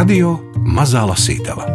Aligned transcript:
Radio 0.00 0.30
Mazā 0.64 1.02
Lasītava 1.04 1.66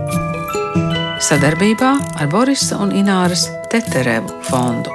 sadarbībā 1.22 2.18
ar 2.18 2.26
Borisa 2.32 2.80
un 2.82 2.90
Ināras 2.98 3.44
Teterevu 3.70 4.34
fondu. 4.48 4.90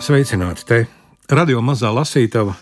Sveicināti 0.00 0.64
te! 0.64 0.88
Radio 1.28 1.60
Mazā 1.60 1.92
Lasītava 1.92 2.56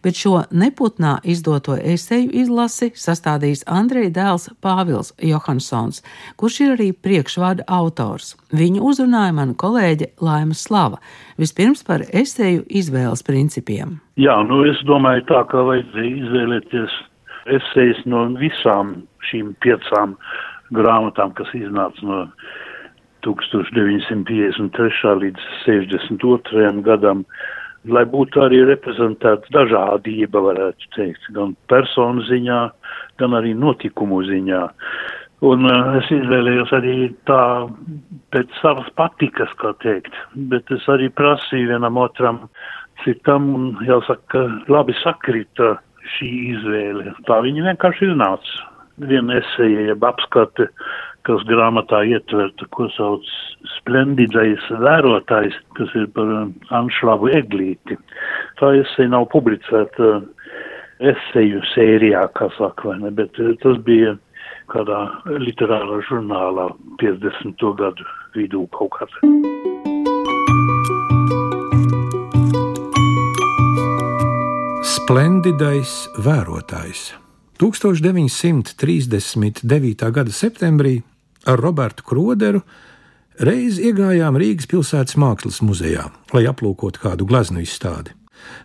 bet 0.05 0.15
šo 0.15 0.45
neputnā 0.55 1.17
izdoto 1.27 1.75
eseju 1.75 2.29
izlasi 2.45 2.93
sastādījis 2.95 3.65
Andreja 3.67 4.13
dēls 4.15 4.47
Pāvils 4.63 5.11
Johansons, 5.19 6.05
kurš 6.39 6.61
ir 6.63 6.75
arī 6.77 6.89
priekšvārda 6.95 7.67
autors. 7.67 8.37
Viņu 8.55 8.85
uzrunāja 8.87 9.35
mana 9.35 9.59
kolēģe 9.59 10.13
Laima 10.23 10.55
Slava, 10.55 11.03
vispirms 11.35 11.83
par 11.83 12.07
eseju 12.07 12.63
izvēles 12.71 13.27
principiem. 13.27 13.99
Jā, 14.15 14.39
nu 14.47 14.63
es 14.71 14.79
domāju 14.87 15.27
tā, 15.33 15.43
ka 15.51 15.67
vajadzēja 15.67 16.15
izvēlēties 16.23 16.99
esejas 17.59 18.07
no 18.07 18.29
visām 18.39 19.01
šīm 19.33 19.51
piecām 19.67 20.15
grāmatām, 20.75 21.35
kas 21.35 21.51
iznāca 21.59 22.07
no 22.07 22.21
1953. 23.25 25.15
līdz 25.25 25.41
62. 25.65 26.71
gadam, 26.87 27.25
lai 27.85 28.05
būtu 28.09 28.41
arī 28.45 28.59
reprezentēta 28.69 29.47
dažādība, 29.55 30.39
varētu 30.49 30.85
teikt, 30.97 31.23
gan 31.37 31.57
personu 31.73 32.21
ziņā, 32.29 32.61
gan 33.21 33.31
arī 33.37 33.53
notikumu 33.57 34.19
ziņā. 34.29 34.63
Un 35.45 35.67
uh, 35.69 35.97
es 35.99 36.07
izvēlējos 36.15 36.71
arī 36.77 36.97
tā 37.29 37.69
pēc 38.33 38.49
savas 38.63 38.89
patikas, 38.97 39.51
kā 39.61 39.75
teikt, 39.83 40.15
bet 40.53 40.71
es 40.73 40.85
arī 40.89 41.11
prasīju 41.13 41.73
vienam 41.75 41.99
otram 42.01 42.39
citam 43.03 43.51
un 43.57 43.65
jāsaka, 43.85 44.47
labi 44.73 44.95
sakrita 45.03 45.75
šī 46.15 46.31
izvēle. 46.55 47.13
Tā 47.29 47.41
viņa 47.45 47.67
vienkārši 47.71 48.09
iznāca. 48.13 48.71
Viena 49.11 49.41
esēja, 49.41 49.89
jeb 49.91 50.05
apskate 50.07 50.69
kas 51.25 51.45
grāmatā 51.49 52.03
ietverta, 52.09 52.67
ko 52.77 52.89
sauc 52.93 53.25
splendidais 53.79 54.61
vērotājs, 54.83 55.57
kas 55.79 55.91
ir 55.97 56.07
par 56.17 56.29
um, 56.29 56.53
Anšlavu 56.77 57.27
Eglīti. 57.33 57.97
Tā 58.61 58.67
esēja 58.83 59.15
nav 59.15 59.25
publicēta 59.33 60.07
esēju 61.15 61.61
sērijā, 61.73 62.23
kā 62.37 62.47
saka, 62.59 62.81
vai 62.91 62.99
ne, 63.03 63.11
bet 63.15 63.33
uh, 63.41 63.45
tas 63.65 63.77
bija 63.89 64.11
kādā 64.73 65.01
literārā 65.29 65.97
žurnālā 66.09 66.67
50. 67.01 67.65
gadu 67.81 68.05
vidū 68.37 68.61
kaut 68.77 68.93
kādā. 68.99 69.19
Splendidais 74.95 75.93
vērotājs. 76.25 77.03
1939. 77.61 80.11
gada 80.11 80.33
septembrī 80.35 80.95
ar 81.47 81.61
Robertu 81.61 82.05
Kroderu 82.07 82.65
reiz 83.41 83.79
iegājām 83.83 84.39
Rīgas 84.41 84.69
pilsētas 84.71 85.19
mākslas 85.21 85.61
muzejā, 85.65 86.09
lai 86.35 86.45
aplūkotu 86.51 87.03
kādu 87.03 87.27
gleznu 87.29 87.65
izstādi. 87.65 88.15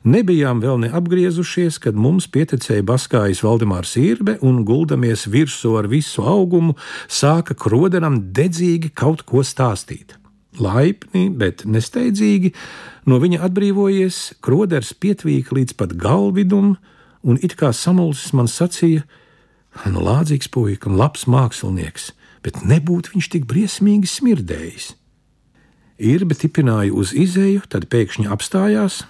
Nebijām 0.03 0.59
vēl 0.63 0.79
neapgriezušies, 0.83 1.79
kad 1.83 1.95
mums 1.95 2.27
pieticēja 2.31 2.83
Baskājas 2.87 3.43
Valdemārs 3.45 3.95
Irbe 3.99 4.37
un 4.45 4.63
guldamies 4.67 5.27
virsū 5.31 5.75
ar 5.79 5.87
visu 5.91 6.23
augumu, 6.27 6.75
sāka 7.07 7.55
kroderam 7.55 8.19
dedzīgi 8.35 8.91
kaut 8.95 9.23
ko 9.27 9.43
stāstīt. 9.45 10.15
Laipni, 10.59 11.29
bet 11.29 11.63
nesteidzīgi, 11.63 12.53
no 13.07 13.19
viņa 13.21 13.43
atbrīvojies, 13.47 14.19
kroders 14.43 14.91
pietvīka 14.97 15.55
līdz 15.55 15.75
pat 15.79 15.95
galvidum, 15.99 16.73
un 17.23 17.39
it 17.43 17.55
kā 17.59 17.71
samulsis 17.75 18.33
man 18.33 18.49
sacīja: 18.51 19.05
Nu, 19.85 20.01
lādzīgs 20.03 20.49
puika 20.51 20.89
un 20.89 20.97
labs 20.97 21.27
mākslinieks, 21.29 22.09
bet 22.45 22.63
nebūtu 22.65 23.15
viņš 23.15 23.29
tik 23.35 23.47
briesmīgi 23.49 24.09
smirdējis. 24.09 24.93
Irbe 25.99 26.35
tipināja 26.39 26.93
uz 26.95 27.11
izēju, 27.11 27.65
tad 27.67 27.89
pēkšņi 27.91 28.29
apstājās, 28.31 29.01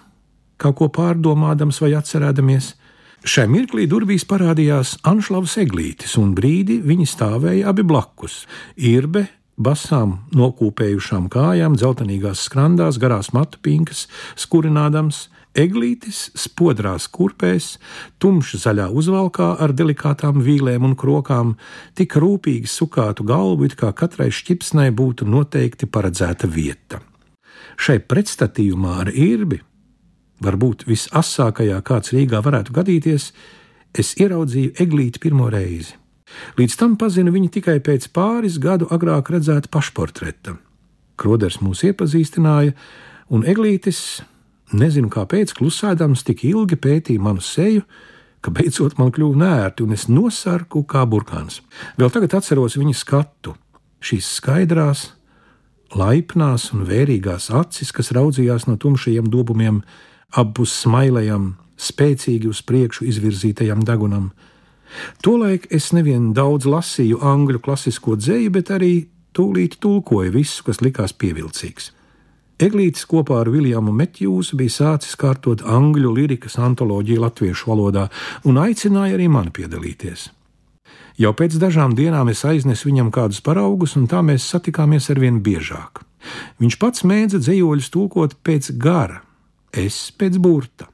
kaut 0.58 0.80
ko 0.80 0.88
pārdomādams 0.94 1.82
vai 1.84 1.94
atcerēdamies. 2.00 2.74
Šai 3.28 3.46
mirklī 3.52 3.86
durvīs 3.92 4.24
parādījās 4.26 4.96
Anšlavas 5.08 5.58
eglītis, 5.62 6.16
un 6.18 6.32
brīdi 6.38 6.80
viņi 6.82 7.06
stāvēja 7.12 7.70
abi 7.70 7.84
blakus. 7.86 8.46
Irbe 8.80 9.28
basām 9.60 10.22
nokūpējušām 10.40 11.28
kājām, 11.30 11.76
dzeltenīgās 11.78 12.46
skrandās, 12.48 12.98
garās 12.98 13.34
matu 13.36 13.60
pinkas, 13.62 14.08
skurinādams, 14.40 15.28
Eglītis 15.60 16.30
spodrās 16.40 17.10
kurpēs, 17.12 17.74
tumša 18.22 18.62
zaļā 18.64 18.88
uzvalkā 18.96 19.50
ar 19.60 19.74
delikātām 19.76 20.40
vīlēm 20.46 20.86
un 20.88 20.96
krokām, 21.00 21.56
tik 22.00 22.16
rūpīgi 22.22 22.70
sukātu 22.70 23.26
galvu, 23.28 23.68
it 23.68 23.76
kā 23.80 23.92
katrai 23.92 24.30
šķipsnai 24.32 24.90
būtu 24.96 25.28
noteikti 25.28 25.90
paredzēta 25.92 26.48
vieta. 26.48 27.02
Šai 27.80 28.00
pretstatījumā 28.00 28.96
ar 29.04 29.12
īrbi, 29.12 29.60
varbūt 30.44 30.88
visasākajā, 30.88 31.82
kāds 31.84 32.16
Rīgā 32.16 32.42
varētu 32.46 32.76
gadīties, 32.76 33.32
es 33.92 34.16
ieraudzīju 34.20 34.78
Eglīti 34.80 35.24
pirmo 35.24 35.50
reizi. 35.52 35.98
Līdz 36.60 36.76
tam 36.80 36.96
pazinu 37.00 37.34
viņu 37.34 37.52
tikai 37.58 37.80
pēc 37.84 38.12
pāris 38.16 38.60
gadu 38.62 38.88
agrāk 38.94 39.32
redzēta 39.34 39.72
pašportreta. 39.74 40.56
Kroders 41.20 41.60
mūs 41.64 41.84
iepazīstināja, 41.90 42.76
un 43.34 43.44
Eglītis 43.50 44.22
Nezinu, 44.70 45.10
kāpēc 45.10 45.56
klusēdams 45.58 46.22
tik 46.28 46.44
ilgi 46.46 46.78
pētīja 46.78 47.22
manu 47.26 47.42
seju, 47.42 47.86
ka 48.46 48.54
beidzot 48.54 49.00
man 49.00 49.10
kļuva 49.12 49.40
nērti 49.42 49.84
un 49.84 49.96
es 49.96 50.06
nosarku 50.12 50.84
kā 50.90 51.06
burkāns. 51.10 51.64
Vēl 51.98 52.12
tagad 52.14 52.38
atceros 52.38 52.78
viņa 52.78 52.96
skatu, 52.96 53.56
šīs 54.06 54.30
skaidrās, 54.38 55.08
laipnās 55.98 56.70
un 56.76 56.86
vērīgās 56.88 57.50
acis, 57.56 57.92
kas 57.96 58.14
raudzījās 58.16 58.68
no 58.70 58.78
tumšajiem 58.78 59.28
dobumiem, 59.34 59.82
abus 60.38 60.76
smailējam, 60.84 61.56
spēcīgi 61.80 62.50
uz 62.52 62.62
priekšu 62.62 63.08
izvirzītajam 63.10 63.82
degunam. 63.88 64.32
Tolaik 65.26 65.66
es 65.74 65.92
nevien 65.94 66.32
daudz 66.38 66.68
lasīju 66.70 67.22
angļu 67.26 67.62
klasisko 67.66 68.18
dzēju, 68.20 68.54
bet 68.54 68.70
arī 68.74 68.94
tūlīt 69.34 69.80
tulkoju 69.82 70.34
visu, 70.34 70.66
kas 70.66 70.82
likās 70.86 71.14
pievilcīgs. 71.14 71.94
Eglītis 72.60 73.06
kopā 73.08 73.38
ar 73.40 73.50
Viljamu 73.54 73.94
Metjūsu 73.96 74.58
bija 74.60 74.74
sācis 74.74 75.16
kārtot 75.16 75.62
angļu 75.64 76.10
lirikas 76.18 76.58
antoloģiju 76.60 77.22
latviešu 77.24 77.70
valodā 77.72 78.10
un 78.44 78.60
aicināja 78.60 79.16
arī 79.16 79.30
mani 79.32 79.54
piedalīties. 79.56 80.26
Jau 81.20 81.32
pēc 81.36 81.56
dažām 81.60 81.96
dienām 81.96 82.32
es 82.32 82.44
aiznesu 82.48 82.90
viņam 82.90 83.14
kādus 83.16 83.40
paraugus, 83.44 83.96
un 83.96 84.10
tā 84.12 84.20
mēs 84.24 84.48
satikāmies 84.52 85.08
ar 85.12 85.24
vien 85.24 85.40
biežāk. 85.44 86.04
Viņš 86.60 86.78
pats 86.80 87.08
mēdza 87.08 87.40
dzējoļus 87.40 87.90
tulkot 87.96 88.36
pēc 88.44 88.74
gara, 88.76 89.22
es 89.72 90.10
pēc 90.20 90.36
burta. 90.44 90.92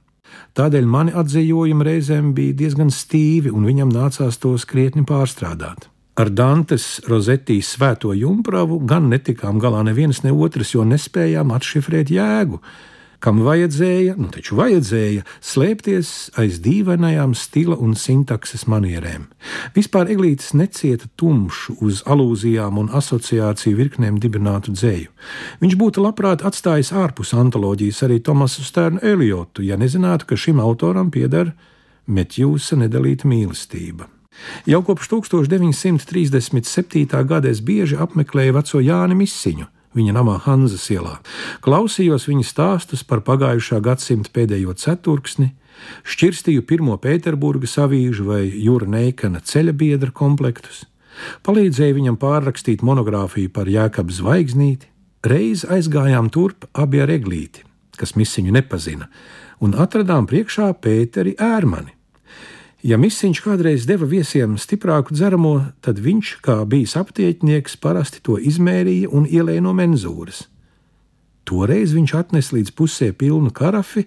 Tādēļ 0.54 0.86
mani 0.86 1.18
atzējojumi 1.18 1.90
reizēm 1.90 2.34
bija 2.38 2.54
diezgan 2.62 2.94
stīvi, 2.94 3.50
un 3.50 3.66
viņam 3.66 3.90
nācās 3.90 4.38
tos 4.38 4.69
krietni 4.69 5.01
pārstrādāt. 5.01 5.90
Ar 6.16 6.30
Dantes 6.32 7.02
rozetīs 7.12 7.74
svēto 7.76 8.14
jumpravu 8.16 8.78
gan 8.88 9.10
netikām 9.12 9.58
galā 9.60 9.82
neviens 9.84 10.22
ne 10.24 10.32
otrs, 10.32 10.70
jo 10.72 10.86
nespējām 10.88 11.52
atšifrēt 11.52 12.08
jēgu, 12.14 12.62
kam 13.20 13.42
vajadzēja, 13.44 14.14
nu 14.16 14.30
taču 14.32 14.56
vajadzēja, 14.56 15.26
slēpties 15.44 16.14
aiz 16.40 16.62
dīvainajām 16.64 17.36
stila 17.36 17.76
un 17.84 17.98
sintakses 18.00 18.64
manierēm. 18.72 19.28
Vispār 19.76 20.14
Eglītis 20.16 20.56
necieta 20.56 21.12
tumšu 21.20 21.76
uz 21.84 22.00
alūzijām 22.08 22.80
un 22.80 22.94
asociāciju 22.96 23.76
virknēm 23.84 24.24
dibinātu 24.24 24.72
dzēju. 24.72 25.12
Viņš 25.68 25.80
būtu 25.84 26.08
labprāt 26.08 26.48
atstājis 26.48 26.96
ārpus 26.96 27.36
antoloģijas 27.36 28.06
arī 28.08 28.22
Tomasu 28.24 28.64
Stērnu 28.64 29.04
Eliotu, 29.04 29.68
ja 29.68 29.76
nezinātu, 29.76 30.32
ka 30.32 30.40
šim 30.40 30.64
autoram 30.64 31.12
pieder 31.12 31.52
Metjūsa 32.08 32.80
nedalīta 32.80 33.28
mīlestība. 33.28 34.15
Jau 34.70 34.82
kopš 34.86 35.10
1937. 35.12 37.24
gada 37.26 37.50
es 37.50 37.62
bieži 37.62 37.98
apmeklēju 38.02 38.54
veco 38.58 38.80
Jāni 38.84 39.16
Misiņu, 39.18 39.68
viņa 39.96 40.16
namā 40.16 40.40
Hanzas 40.46 40.90
ielā. 40.94 41.16
Klausījos 41.66 42.28
viņa 42.30 42.46
stāstus 42.48 43.02
par 43.08 43.20
pagājušā 43.26 43.78
gadsimta 43.84 44.30
pēdējo 44.36 44.72
ceturksni, 44.80 45.48
šķirstīju 46.08 46.62
pirmo 46.68 46.96
Pēterburgas 47.02 47.78
avīžu 47.84 48.24
vai 48.30 48.44
Jūra 48.50 48.88
Neikana 48.98 49.40
ceļa 49.44 49.74
biedra 49.76 50.12
komplektus, 50.16 50.86
palīdzēju 51.48 52.00
viņam 52.00 52.20
pārrakstīt 52.20 52.84
monogrāfiju 52.86 53.50
par 53.56 53.66
Jēkabu 53.72 54.12
Zvaigznīti, 54.16 54.92
reiz 55.26 55.66
aizgājām 55.66 56.30
turp 56.30 56.68
abi 56.74 57.02
ar 57.02 57.12
eglīti, 57.12 57.64
kas 57.98 58.16
misiņu 58.20 58.54
nepazina, 58.56 59.10
un 59.64 59.76
atradām 59.80 60.28
priekšā 60.30 60.72
Pēteri 60.84 61.36
Ērmani. 61.40 61.96
Ja 62.86 63.00
misiņš 63.02 63.40
kādreiz 63.42 63.88
deva 63.90 64.06
viesiem 64.06 64.60
stiprāku 64.62 65.16
dzeramo, 65.16 65.56
tad 65.82 65.98
viņš, 66.06 66.36
kā 66.46 66.60
bijis 66.70 66.94
aptieknieks, 67.00 67.80
parasti 67.82 68.22
to 68.22 68.36
izmērīja 68.38 69.10
un 69.10 69.26
ielēja 69.26 69.64
no 69.66 69.72
menzūras. 69.74 70.44
Toreiz 71.50 71.96
viņš 71.98 72.14
atnesa 72.20 72.54
līdz 72.54 72.76
pusē 72.78 73.10
pilnu 73.18 73.50
karafi, 73.58 74.06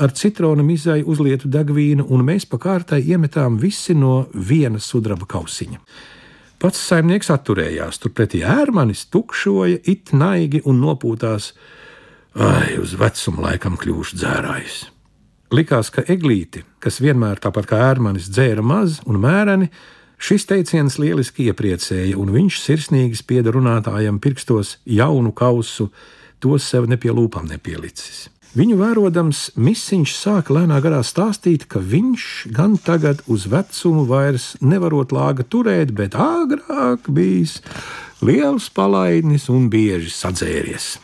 ar 0.00 0.16
citronu 0.16 0.64
mizai 0.64 1.02
uzlietu 1.04 1.52
degvīnu, 1.52 2.08
un 2.08 2.24
mēs 2.24 2.48
pa 2.48 2.56
kārtai 2.56 3.02
iemetām 3.04 3.60
visi 3.60 3.92
no 3.92 4.30
viena 4.32 4.80
sudraba 4.80 5.28
kausiņa. 5.28 5.84
Pats 6.56 6.80
saimnieks 6.88 7.28
atturējās, 7.36 8.00
turpretī 8.00 8.40
ērmanis 8.48 9.10
tukšoja, 9.12 9.84
it 9.84 10.16
naigi 10.16 10.64
un 10.64 10.80
nopūtās. 10.80 11.52
Ai, 12.32 12.78
uz 12.80 12.96
vecumu 12.96 13.44
laikam 13.44 13.76
kļūšu 13.76 14.16
dzērājs. 14.24 14.84
Likās, 15.54 15.92
ka 15.94 16.02
eglīti, 16.10 16.64
kas 16.82 16.98
vienmēr 16.98 17.38
tāpat 17.38 17.68
kā 17.70 17.78
ērmanis 17.92 18.26
dzēra 18.34 18.64
maz 18.66 18.98
un 19.06 19.20
mēreni, 19.22 19.68
šis 20.18 20.48
teiciens 20.50 20.98
lieliski 20.98 21.46
iepriecēja, 21.52 22.16
un 22.18 22.32
viņš 22.34 22.58
sirsnīgi 22.64 23.20
spieda 23.20 23.54
runātājam 23.54 24.18
pirkstos 24.18 24.80
jaunu 24.90 25.30
kausu, 25.30 25.92
tos 26.42 26.66
sev 26.66 26.88
ne 26.90 26.98
pie 26.98 27.14
lūpām 27.14 27.46
nepielicis. 27.46 28.26
Viņu 28.56 28.80
vērodams, 28.80 29.44
misiņš 29.60 30.16
sāka 30.16 30.56
lēnā 30.56 30.80
garā 30.82 31.02
stāstīt, 31.04 31.68
ka 31.70 31.78
viņš 31.78 32.26
gan 32.56 32.74
tagad 32.82 33.22
uz 33.30 33.46
vecumu 33.52 34.06
vairs 34.08 34.54
nevarot 34.64 35.14
lāga 35.14 35.44
turēt, 35.46 35.92
bet 35.94 36.16
agrāk 36.18 37.06
bijis 37.06 37.60
liels 38.24 38.70
palaidnis 38.72 39.50
un 39.52 39.68
bieži 39.70 40.10
sadzēries. 40.10 40.94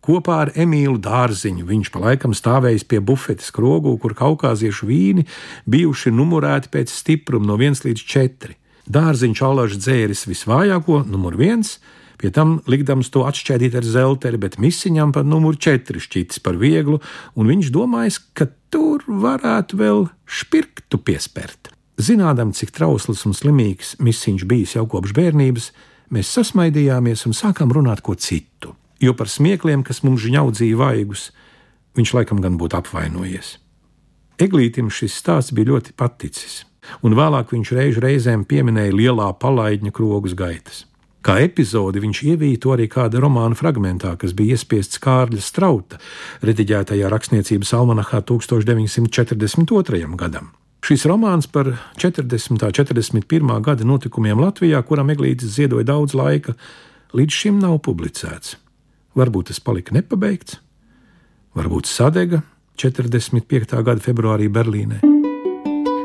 Kopā 0.00 0.38
ar 0.46 0.50
Emīlu 0.56 0.96
Dārziņu 1.02 1.66
viņš 1.68 1.92
pa 1.92 2.00
laikam 2.06 2.32
stāvējis 2.36 2.86
pie 2.88 3.02
bufetes 3.04 3.52
krogū, 3.52 3.92
kur 4.00 4.16
kaukāziešu 4.16 4.88
vīni 4.88 5.26
bijuši 5.68 6.12
numurēti 6.16 6.72
pēc 6.72 6.92
stipruma 6.94 7.52
no 7.52 7.58
1 7.60 7.84
līdz 7.84 8.04
4. 8.14 8.56
Dārziņš 8.90 9.42
alaži 9.46 9.80
dzēris 9.80 10.24
visvājāko, 10.30 11.04
numur 11.06 11.36
1, 11.36 11.76
Pie 12.20 12.28
tam 12.36 12.58
likdams 12.68 13.08
to 13.08 13.22
atšķaidīt 13.24 13.78
ar 13.80 13.86
zelteri, 13.88 14.36
bet 14.36 14.58
misiņam 14.60 15.14
pat 15.16 15.24
numur 15.24 15.56
4 15.56 16.02
šķītis 16.04 16.42
par 16.44 16.58
vieglu, 16.60 16.98
un 17.32 17.48
viņš 17.48 17.70
domājis, 17.72 18.18
ka 18.36 18.50
tur 18.68 19.06
varētu 19.08 19.78
vēl 19.80 20.04
špirktu 20.28 21.00
piespērt. 21.00 21.72
Zinādam, 22.00 22.52
cik 22.52 22.74
trausls 22.76 23.24
un 23.28 23.32
slimīgs 23.36 23.94
misiņš 24.04 24.44
bijis 24.48 24.76
jau 24.76 24.84
kopš 24.92 25.16
bērnības, 25.16 25.70
mēs 26.12 26.34
sasmaidījāmies 26.36 27.24
un 27.28 27.36
sākām 27.36 27.72
runāt 27.72 28.04
ko 28.04 28.12
citu. 28.20 28.76
Jo 29.00 29.14
par 29.16 29.30
smiekliem, 29.32 29.82
kas 29.86 30.02
mums 30.04 30.20
žņaudzīja 30.26 30.76
vaigus, 30.76 31.30
viņš 31.96 32.14
laikam 32.18 32.42
gan 32.44 32.58
būtu 32.60 32.76
apvainojies. 32.80 33.56
Eglītim 34.40 34.90
šis 34.92 35.16
stāsts 35.20 35.54
bija 35.56 35.72
ļoti 35.74 35.96
paticis, 35.96 36.62
un 37.04 37.16
vēlāk 37.16 37.52
viņš 37.52 37.72
reiz 37.76 37.98
reizēm 38.00 38.46
pieminēja 38.48 38.94
lielā 38.96 39.32
palaidņa 39.40 39.92
krogus 39.96 40.36
gaitas. 40.36 40.84
Kā 41.20 41.36
epizodi 41.44 42.00
viņš 42.00 42.22
ievīja 42.32 42.60
to 42.64 42.70
arī 42.72 42.86
kāda 42.88 43.20
romāna 43.20 43.56
fragmentā, 43.56 44.14
kas 44.16 44.32
bija 44.36 44.56
iespiests 44.56 45.00
Kārļa 45.04 45.42
Strauta, 45.44 45.98
rediģētajā 46.40 47.10
rakstniecības 47.12 47.74
almanahā 47.76 48.22
1942. 48.24 50.16
gadam. 50.16 50.54
Šis 50.80 51.04
romāns 51.04 51.44
par 51.52 51.74
40. 52.00 52.56
un 52.56 52.72
41. 52.72 53.52
gada 53.60 53.84
notikumiem 53.84 54.40
Latvijā, 54.40 54.80
kuram 54.88 55.12
Eglītis 55.12 55.52
ziedoja 55.58 55.84
daudz 55.92 56.16
laika, 56.16 56.56
līdz 57.12 57.36
šim 57.42 57.60
nav 57.60 57.82
publicēts. 57.84 58.56
Varbūt 59.18 59.50
tas 59.50 59.60
palika 59.60 59.94
nepabeigts, 59.96 60.60
varbūt 61.58 61.90
sadega 61.90 62.42
45. 62.80 63.82
gada 63.82 64.00
februārī 64.00 64.48
Berlīnē. 64.48 65.02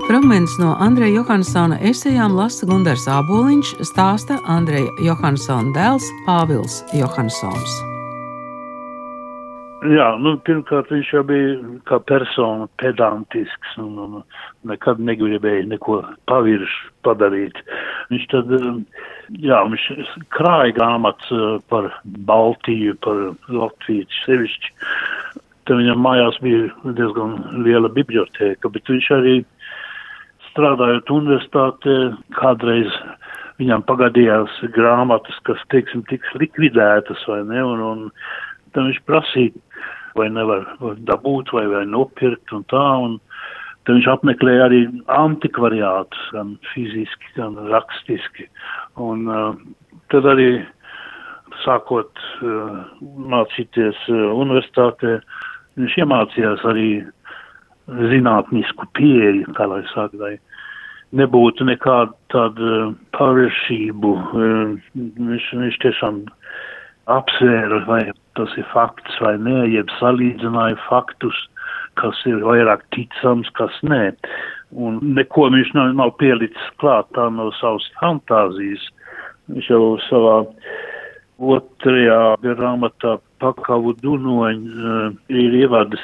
Fragments 0.05 0.53
no 0.61 0.75
Andreja 0.81 1.21
Johansona 1.21 1.79
esejām 1.81 2.35
lasa 2.37 2.67
Gunārs 2.69 3.07
Aboliņš, 3.09 3.73
stāsta 3.89 4.37
Andreja 4.45 4.93
Johansona 5.01 5.73
dēls 5.73 6.05
Pāvils 6.27 6.83
Johansons. 6.93 7.94
Jā, 9.85 10.05
nu, 10.21 10.35
pirmkārt, 10.47 10.89
viņš 10.93 11.09
jau 11.13 11.21
bija 11.27 11.55
kā 11.89 11.99
persona 12.09 12.65
pedantisks 12.81 13.73
un, 13.81 13.97
un 14.01 14.21
nekad 14.69 15.01
negribēja 15.03 15.65
neko 15.69 15.99
pavirši 16.31 16.77
padarīt. 17.05 17.59
Viņš 18.09 18.27
tad, 18.31 18.53
jā, 19.43 19.59
viņš 19.67 19.85
krāja 20.33 20.73
grāmatas 20.77 21.33
eh, 21.35 21.57
par 21.69 21.89
Baltiju, 22.29 22.95
par 23.05 23.21
Latviju 23.51 24.07
sevišķi. 24.23 24.73
Tad 25.65 25.81
viņam 25.81 26.01
mājās 26.05 26.39
bija 26.45 26.69
diezgan 26.97 27.37
liela 27.65 27.91
biblioteka, 27.91 28.71
bet 28.71 28.89
viņš 28.89 29.11
arī 29.17 29.37
strādājot 30.51 31.13
universitātē, 31.13 31.99
kādreiz 32.39 32.89
viņam 33.59 33.85
pagadījās 33.89 34.59
grāmatas, 34.75 35.37
kas, 35.47 35.61
teiksim, 35.73 36.05
tiks 36.09 36.33
likvidētas 36.39 37.23
vai 37.29 37.41
ne, 37.49 37.63
un, 37.63 37.81
un 37.91 38.05
tad 38.75 38.89
viņš 38.89 39.01
prasīja, 39.07 39.64
vai 40.17 40.29
nevar 40.33 40.65
dabūt 41.07 41.53
vai, 41.55 41.65
vai 41.71 41.83
nopirkt 41.89 42.53
un 42.55 42.63
tā, 42.71 42.83
un 43.05 43.17
tad 43.85 43.97
viņš 43.97 44.11
apmeklēja 44.15 44.69
arī 44.69 44.81
antikvariātus, 45.15 46.29
gan 46.35 46.55
fiziski, 46.73 47.33
gan 47.37 47.57
rakstiski, 47.71 48.47
un 49.01 49.27
uh, 49.29 49.51
tad 50.13 50.27
arī 50.31 50.49
sākot 51.63 52.23
uh, 52.41 52.79
mācīties 53.35 53.99
uh, 54.09 54.25
universitātē, 54.33 55.19
viņš 55.79 55.99
iemācījās 56.01 56.65
arī 56.71 56.89
zinātnisku 57.85 58.87
pieeju, 58.97 59.53
kā 59.57 59.67
lai 59.69 59.83
saka, 59.93 60.17
lai 60.17 60.33
nebūtu 61.15 61.67
eh, 61.69 62.93
pārvēršību. 63.17 64.13
Eh, 64.19 64.99
viņš, 65.29 65.49
viņš 65.61 65.79
tiešām 65.83 66.21
apsvēra, 67.11 67.83
vai 67.89 68.03
tas 68.35 68.51
ir 68.59 68.67
fakts 68.73 69.19
vai 69.23 69.35
nē, 69.41 69.65
jeb 69.73 69.91
salīdzināja 69.99 70.77
faktus, 70.87 71.37
kas 71.99 72.19
ir 72.29 72.43
vairāk 72.43 72.83
ticams, 72.95 73.49
kas 73.57 73.75
nē. 73.87 74.15
Un 74.75 74.99
neko 75.15 75.47
viņš 75.53 75.71
nav, 75.77 75.93
nav 75.95 76.15
pielicis 76.19 76.73
klāt 76.81 77.07
tā 77.15 77.29
no 77.31 77.51
savas 77.61 77.85
fantāzijas. 78.01 78.83
Viņš 79.51 79.69
jau 79.71 79.83
savā 80.09 80.39
otrajā 81.39 82.35
grāmatā 82.43 83.17
pakavu 83.43 83.93
dunoņu 84.01 84.75
uh, 84.75 85.15
ir 85.29 85.55
ievadis 85.61 86.03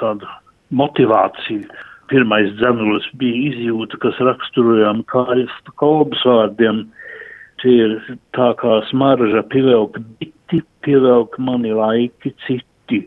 tādu 0.00 0.28
motivāciju. 0.76 1.66
Pirmais 2.10 2.52
dzenulis 2.60 3.06
bija 3.18 3.50
izjūta, 3.50 3.98
kas 4.04 4.18
raksturojām 4.22 5.02
Kāļas 5.10 5.54
kolbas 5.80 6.22
vārdiem. 6.28 6.84
Tie 7.62 7.72
ir 7.82 7.96
tā 8.36 8.52
kā 8.60 8.78
smarža 8.92 9.42
pievelk 9.50 9.98
biti, 10.20 10.60
pievelk 10.86 11.36
mani 11.42 11.74
laiki 11.74 12.32
citi, 12.46 13.02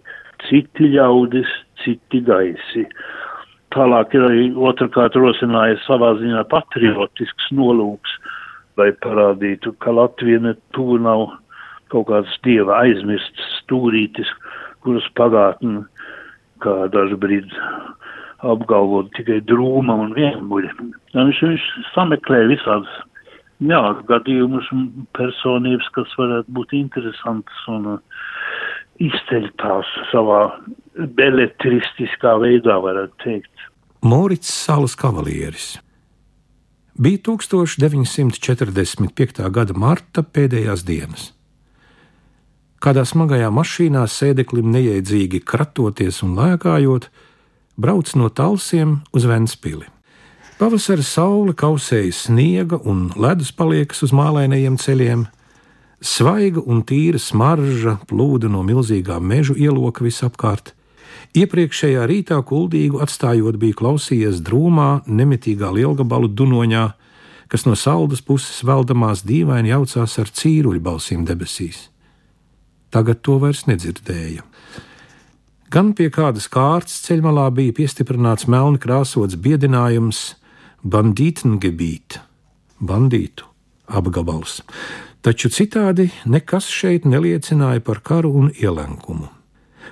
citi 0.48 0.91
ļaudis, 0.93 1.50
citi 1.83 2.21
gaisi. 2.27 2.86
Tālāk 3.74 4.15
ir 4.17 4.25
arī 4.25 4.45
otrkārt 4.69 5.17
rosinājis 5.19 5.83
savā 5.86 6.15
ziņā 6.19 6.45
patriotisks 6.51 7.51
nolūks, 7.55 8.15
lai 8.79 8.89
parādītu, 9.03 9.75
ka 9.83 9.93
Latvija 9.93 10.41
ne 10.41 10.55
tuvu 10.75 10.98
nav 11.03 11.27
kaut 11.93 12.07
kāds 12.09 12.36
dieva 12.45 12.81
aizmirsts 12.83 13.53
stūrītis, 13.59 14.29
kuras 14.86 15.05
pagātni 15.19 15.83
kā 16.63 16.75
daži 16.93 17.17
brīdi 17.19 17.55
apgalvot 18.48 19.12
tikai 19.17 19.41
drūma 19.48 19.95
un 20.05 20.13
vienmuļa. 20.15 20.71
Viņš, 21.15 21.41
viņš 21.43 21.65
sameklē 21.93 22.45
visādas 22.53 23.01
jā, 23.59 23.81
gadījumus 24.09 24.69
un 24.75 25.07
personības, 25.17 25.89
kas 25.95 26.13
varētu 26.19 26.55
būt 26.55 26.75
interesantas 26.77 27.59
un 27.71 27.95
uh, 27.95 27.99
izceļ 28.99 29.49
tās 29.61 29.87
savā 30.11 30.41
beletristiskā 31.17 32.35
veidā, 32.41 32.75
varētu 32.83 33.15
teikt. 33.23 33.55
Morits 34.03 34.51
Salas 34.51 34.95
kavalieris 34.99 35.77
bija 36.99 37.17
1945. 37.23 39.49
gada 39.55 39.73
marta 39.73 40.23
pēdējās 40.23 40.83
dienas. 40.87 41.33
Kādā 42.83 43.03
smagajā 43.07 43.49
mašīnā 43.51 44.07
sēdeklim 44.07 44.71
neiedzīgi 44.71 45.39
kratoties 45.43 46.23
un 46.23 46.35
lēkājot, 46.39 47.09
brauc 47.79 48.15
no 48.19 48.29
talsiem 48.31 48.99
uz 49.15 49.23
Ventspili. 49.27 49.85
Pavasara 50.59 51.05
saule 51.07 51.53
kausēja 51.55 52.11
sniega 52.11 52.81
un 52.83 53.05
ledus 53.15 53.53
paliekas 53.55 54.01
uz 54.03 54.11
mālainajiem 54.11 54.73
ceļiem, 54.75 55.21
svaiga 56.03 56.59
un 56.59 56.81
tīra 56.83 57.21
smarža 57.23 57.93
plūda 58.09 58.49
no 58.51 58.59
milzīgā 58.67 59.21
meža 59.23 59.53
ieloka 59.55 60.03
visapkārt. 60.03 60.73
Iepriekšējā 61.39 62.03
rītā 62.11 62.41
kuldīgu 62.43 62.99
atstājot, 63.05 63.55
bija 63.61 63.77
klausījies 63.79 64.41
drūmā, 64.43 65.05
nemitīgā 65.07 65.69
lielgabalu 65.77 66.27
dunoņā, 66.27 66.83
kas 67.47 67.63
no 67.63 67.77
saldas 67.79 68.19
puses 68.19 68.59
veldamās 68.59 69.23
dīvaini 69.23 69.71
jaucās 69.71 70.17
ar 70.19 70.27
cīruļu 70.27 70.83
balsīm 70.83 71.23
debesīs. 71.29 71.85
Tagad 72.91 73.23
to 73.23 73.37
vairs 73.39 73.63
nedzirdēja. 73.69 74.43
Gan 75.71 75.95
pie 75.95 76.09
kādas 76.11 76.49
kārtas 76.51 76.99
ceļmalā 77.07 77.47
bija 77.55 77.77
piestiprināts 77.79 78.49
melni 78.51 78.81
krāsots 78.81 79.39
biedinājums 79.39 80.33
bandītengebīt, 80.83 82.19
bandītu 82.79 83.48
apgabals, 83.89 84.62
taču 85.25 85.51
citādi 85.51 86.09
nekas 86.25 86.69
šeit 86.71 87.05
neliecināja 87.09 87.83
par 87.83 88.00
karu 88.05 88.31
un 88.39 88.53
ielenkumu. 88.55 89.27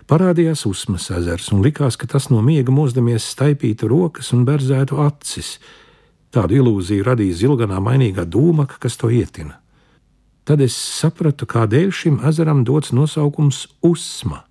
Parādījās 0.08 0.64
uzmas 0.70 1.10
ezers, 1.12 1.50
un 1.52 1.66
likās, 1.66 1.98
ka 2.00 2.08
tas 2.08 2.30
no 2.32 2.40
miega 2.46 2.72
mozdamies 2.72 3.26
staipītu 3.28 3.90
rokas 3.92 4.32
un 4.32 4.46
berzētu 4.48 5.02
acis. 5.04 5.58
Tādu 6.32 6.62
ilūziju 6.62 7.04
radīja 7.04 7.42
zilganā 7.42 7.82
mainīgā 7.84 8.24
dūmaka, 8.24 8.80
kas 8.80 8.96
to 9.00 9.12
ietina. 9.12 9.58
Tad 10.48 10.64
es 10.64 10.78
sapratu, 10.78 11.44
kādēļ 11.50 11.92
šim 11.92 12.22
ezeram 12.24 12.64
dots 12.64 12.94
nosaukums 12.96 13.66
Usma, 13.84 14.46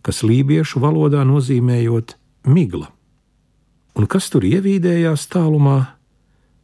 kas 0.00 0.22
lībiešu 0.24 0.80
valodā 0.80 1.26
nozīmējot 1.28 2.16
migla 2.48 2.93
un 3.94 4.08
kas 4.10 4.30
tur 4.32 4.44
ievīdējās 4.46 5.28
tālumā, 5.32 5.94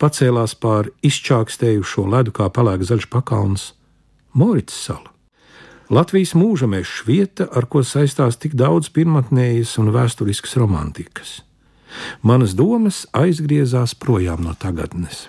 pacēlās 0.00 0.56
pār 0.58 0.90
izčākstējušo 1.06 2.06
ledu 2.10 2.34
kā 2.34 2.48
pelēks 2.50 2.90
zaļš 2.90 3.08
pakalns- 3.12 3.72
Morits 4.38 4.74
sala. 4.74 5.10
Latvijas 5.90 6.36
mūža 6.38 6.68
meža 6.70 7.02
vieta, 7.06 7.48
ar 7.50 7.66
ko 7.66 7.82
saistās 7.82 8.38
tik 8.38 8.54
daudz 8.54 8.88
pirmotnējas 8.94 9.76
un 9.78 9.90
vēsturiskas 9.90 10.54
romantikas. 10.56 11.42
Manas 12.22 12.54
domas 12.54 13.06
aizgriezās 13.12 13.94
projām 13.98 14.44
no 14.46 14.54
tagadnes. 14.54 15.26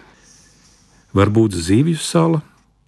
Varbūt 1.17 1.57
zivju 1.57 1.97
sala, 1.97 2.41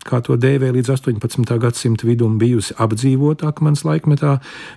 kā 0.07 0.21
to 0.25 0.37
dēvē 0.39 0.71
līdz 0.75 0.89
18. 0.95 1.57
gadsimta 1.63 2.07
vidum, 2.07 2.37
bijusi 2.41 2.75
apdzīvota 2.81 3.43
akmens 3.51 3.81
laikmetā, 3.87 4.33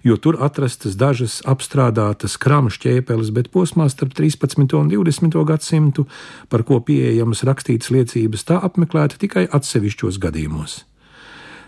jo 0.07 0.17
tur 0.17 0.35
atrastas 0.45 0.95
dažas 0.99 1.35
apstrādātas 1.49 2.39
krāma 2.41 2.71
šķēpeles, 2.73 3.33
bet 3.37 3.47
posmā 3.55 3.85
starp 3.93 4.13
13. 4.17 4.77
un 4.79 4.87
20. 4.93 5.45
gadsimtu, 5.51 6.03
par 6.49 6.61
ko 6.67 6.75
pieejamas 6.81 7.45
rakstītas 7.47 7.89
liecības, 7.95 8.47
tā 8.49 8.57
apmeklēta 8.63 9.15
tikai 9.21 9.45
atsevišķos 9.51 10.17
gadījumos. 10.23 10.73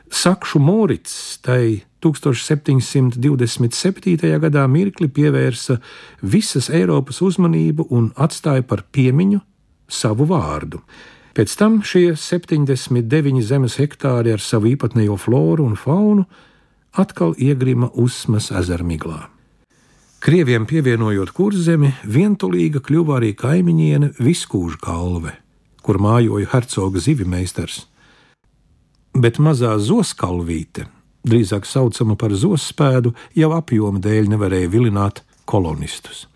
Sakšu 0.08 0.58
Morits 0.58 1.38
tai 1.44 1.82
1727. 2.00 4.38
gadā 4.40 4.66
mirkli 4.70 5.08
pievērsa 5.12 5.78
visas 6.22 6.70
Eiropas 6.72 7.20
uzmanību 7.24 7.86
un 7.90 8.12
atstāja 8.16 8.62
par 8.62 8.82
piemiņu 8.92 9.40
savu 9.88 10.24
vārdu. 10.30 10.80
Pēc 11.36 11.54
tam 11.58 11.80
šie 11.86 12.12
79 12.16 13.42
zemes 13.44 13.78
hektāri 13.80 14.32
ar 14.34 14.42
savu 14.42 14.72
īpatnējo 14.72 15.16
floru 15.20 15.66
un 15.68 15.76
faunu 15.76 16.24
atkal 16.98 17.34
iegrima 17.38 17.90
Usmas 17.94 18.50
ezermiglā. 18.50 19.28
Krieviem 20.18 20.64
pievienojot 20.66 21.30
kurzemi, 21.30 21.92
vientulīga 22.02 22.80
kļuva 22.82 23.20
arī 23.20 23.36
kaimiņiene 23.38 24.16
Viskūža 24.18 24.80
kalve, 24.82 25.36
kur 25.86 26.00
mājoja 26.02 26.48
hercoga 26.50 26.98
zivmeistars. 26.98 27.84
Bet 29.14 29.38
mazā 29.38 29.76
zoskalvīte, 29.78 30.88
drīzāk 31.22 31.68
saucama 31.70 32.16
par 32.18 32.34
zospēdu, 32.34 33.14
jau 33.38 33.52
apjoma 33.54 34.02
dēļ 34.02 34.32
nevarēja 34.34 34.72
vilināt 34.74 35.22
kolonistus. 35.46 36.26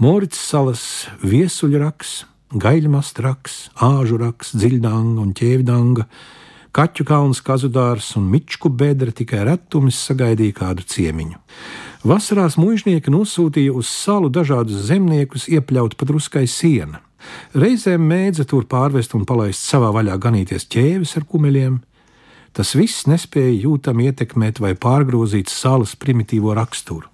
Morits 0.00 0.40
salas 0.40 1.06
viesuļraks, 1.20 2.22
gaļmastraks, 2.54 3.56
āžuraks, 3.82 4.52
dziļdanga 4.54 5.22
un 5.22 5.32
ķēvdanga, 5.34 6.06
kaķu 6.76 7.06
kalns, 7.08 7.40
kazudārs 7.42 8.12
un 8.18 8.28
mičku 8.30 8.70
bedra 8.70 9.10
tikai 9.10 9.42
retumis 9.48 9.98
sagaidīja 10.06 10.58
kādu 10.60 10.86
ciemiņu. 10.86 11.40
Vasarās 12.06 12.54
mužnieki 12.60 13.10
nosūtīja 13.10 13.74
uz 13.74 13.90
salu 13.90 14.30
dažādus 14.30 14.86
zemniekus 14.86 15.48
iepļaut 15.50 15.96
pa 15.98 16.06
druskai 16.06 16.46
siena. 16.46 17.00
Reizēm 17.56 18.04
mēdza 18.06 18.46
tur 18.46 18.68
pārvest 18.70 19.16
un 19.18 19.24
palaist 19.26 19.64
savā 19.66 19.90
vaļā 19.96 20.14
ganīties 20.22 20.68
ķēvis 20.70 21.16
ar 21.18 21.26
kumeļiem. 21.26 21.80
Tas 22.54 22.76
viss 22.78 23.08
nespēja 23.10 23.66
jūtami 23.66 24.06
ietekmēt 24.12 24.62
vai 24.62 24.76
pārgrozīt 24.78 25.50
salas 25.50 25.96
primitīvo 25.98 26.54
raksturu. 26.56 27.10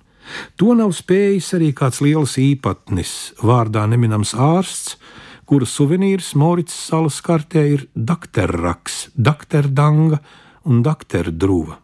To 0.61 0.77
nav 0.79 0.93
spējis 0.95 1.49
arī 1.57 1.73
kāds 1.77 2.03
liels 2.05 2.37
īpatnis, 2.39 3.33
vārdā 3.43 3.87
neminams 3.91 4.37
ārsts, 4.39 4.99
kura 5.47 5.67
suvenīrs 5.69 6.35
Morits 6.39 6.75
salas 6.89 7.21
kartē 7.25 7.65
ir 7.75 7.87
dakterraks, 7.95 9.09
dakterdanga 9.17 10.23
un 10.65 10.83
dakterdruva. 10.87 11.79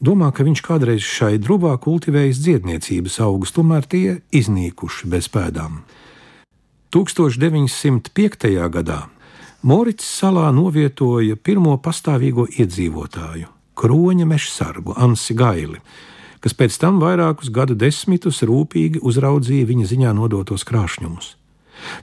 Domā, 0.00 0.30
ka 0.32 0.46
viņš 0.46 0.62
kādreiz 0.64 1.04
šai 1.04 1.34
drūvā 1.44 1.74
kultivējis 1.84 2.38
dziedniecības 2.40 3.18
augus, 3.20 3.52
tomēr 3.52 3.84
tie 3.84 4.20
iznīkuši 4.32 5.10
bez 5.12 5.28
pēdām. 5.28 5.82
1905. 6.90 8.48
gadā 8.72 9.02
Morits 9.60 10.06
salā 10.08 10.46
novietoja 10.56 11.36
pirmo 11.36 11.74
pastāvīgo 11.84 12.46
iedzīvotāju, 12.48 13.50
kroņa 13.76 14.24
meža 14.24 14.48
sargu 14.54 14.96
Ansi 14.96 15.36
Gaili, 15.36 15.82
kas 16.40 16.56
pēc 16.56 16.80
tam 16.80 16.96
vairākus 17.02 17.52
gadu 17.52 17.76
desmitus 17.76 18.40
rūpīgi 18.40 19.04
uzraudzīja 19.04 19.68
viņa 19.68 19.90
ziņā 19.92 20.14
nodotos 20.16 20.64
krāšņumus. 20.64 21.34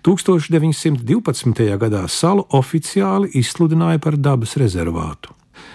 1912. 0.06 1.66
gadā 1.78 2.04
salu 2.08 2.46
oficiāli 2.50 3.32
izsludināja 3.40 4.00
par 4.04 4.18
dabas 4.18 4.58
rezervātu. 4.58 5.34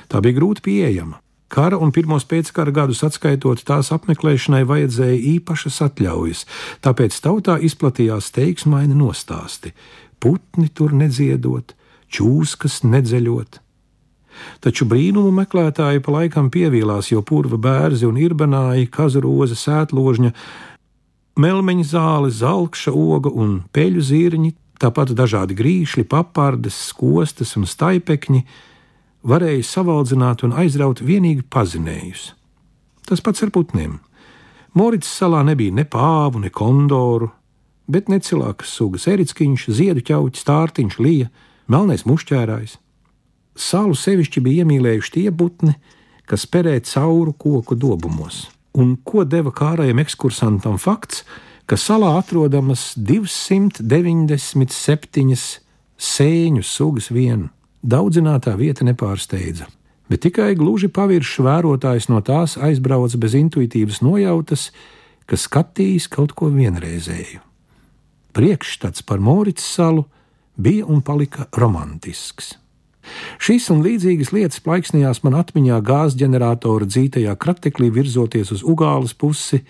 Tā 0.09 0.21
bija 0.23 0.39
grūti 0.39 0.65
pieejama. 0.69 1.19
Kara 1.53 1.77
un 1.77 1.91
pirmos 1.93 2.25
pēckara 2.25 2.73
gadus 2.73 3.03
atskaitot 3.05 3.61
tās 3.69 3.91
apmeklēšanai 3.93 4.63
vajadzēja 4.65 5.19
īpašas 5.35 5.83
atļaujas, 5.85 6.47
tāpēc 6.81 7.19
tautā 7.21 7.59
izplatījās 7.61 8.31
teiksmaini 8.33 8.97
nostāsti- 8.97 9.75
putni 10.23 10.71
tur 10.73 10.95
nedziedot, 10.97 11.75
čūskas 12.09 12.81
nedzeļot. 12.89 13.61
Taču 14.65 14.87
brīnumu 14.89 15.31
meklētāji 15.43 16.01
pa 16.01 16.13
laikam 16.13 16.51
pievīlās, 16.51 17.11
jo 17.13 17.21
purva 17.23 17.59
bērzi 17.59 18.09
un 18.09 18.17
irbanāji, 18.17 18.89
kazuroza, 18.89 19.59
sētložņa 19.59 20.33
melmeņa 21.39 21.87
zāle, 21.89 22.31
zelkša 22.31 22.93
oga 22.93 23.33
un 23.33 23.63
peļu 23.73 24.03
zirņi, 24.05 24.53
tāpat 24.83 25.15
dažādi 25.17 25.57
grīšļi, 25.57 26.05
papardes, 26.11 26.77
skostas 26.91 27.55
un 27.57 27.67
staipekņi 27.69 28.43
varēja 29.29 29.65
savaldzināt 29.67 30.43
un 30.47 30.55
aizraut 30.59 31.03
vienīgi 31.05 31.47
pazinējus. 31.49 32.33
Tas 33.07 33.23
pats 33.23 33.45
ar 33.45 33.53
putniem. 33.55 34.01
Morits 34.75 35.09
salā 35.09 35.43
nebija 35.47 35.75
ne 35.75 35.85
pāvu, 35.85 36.41
ne 36.43 36.51
kondoru, 36.51 37.31
bet 37.87 38.09
necilākas 38.09 38.73
sugas 38.73 39.07
erickiņš, 39.11 39.69
ziedu 39.69 40.05
ķauķis, 40.09 40.47
stārtiņš, 40.47 40.97
lija, 41.03 41.29
melnais 41.69 42.07
mušķērājs. 42.09 42.79
Salu 43.53 43.95
sevišķi 43.99 44.41
bija 44.41 44.65
iemīlējuši 44.65 45.15
tie 45.19 45.29
putni, 45.37 45.77
kas 46.25 46.49
perē 46.49 46.79
cauru 46.89 47.37
koku 47.37 47.77
dobumos 47.77 48.47
un 48.75 48.97
ko 49.05 49.25
deva 49.25 49.51
kārajam 49.53 49.99
ekskursantam 50.03 50.79
fakts, 50.81 51.25
ka 51.67 51.77
salā 51.77 52.19
atrodamas 52.19 52.95
297 52.97 55.61
sēņu 55.97 56.63
sugas 56.67 57.11
vien. 57.13 57.51
Daudzinātā 57.83 58.57
vieta 58.59 58.85
nepārsteidza, 58.87 59.67
bet 60.11 60.21
tikai 60.27 60.55
gluži 60.59 60.89
paviršs 60.89 61.39
vērotājs 61.43 62.09
no 62.13 62.21
tās 62.23 62.57
aizbrauca 62.57 63.19
bez 63.19 63.35
intuitīvas 63.39 64.03
nojautas, 64.05 64.71
ka 65.27 65.37
skatījis 65.39 66.09
kaut 66.13 66.33
ko 66.39 66.47
vienreizēju. 66.55 67.41
Priekšstats 68.33 69.03
par 69.05 69.21
Morits 69.21 69.65
salu 69.67 70.05
bija 70.57 70.87
un 70.87 71.03
palika 71.03 71.47
romantisks. 71.57 72.62
Šīs 73.43 73.69
un 73.75 73.83
līdzīgas 73.85 74.33
lietas 74.35 74.63
plaiksnījās 74.65 75.23
man 75.27 75.39
atmiņā 75.41 75.81
gāzes 75.85 76.19
ģeneratora 76.21 76.89
dzītajā 76.89 77.35
krateklī 77.41 77.91
virzoties 77.95 78.53
uz 78.55 78.63
Ugāles 78.63 79.17
pusi. 79.19 79.63